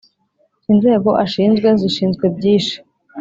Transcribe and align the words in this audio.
inzego 0.71 1.09
ashinzwe 1.23 1.67
zishinzwe 1.79 2.25
byishi. 2.35 2.77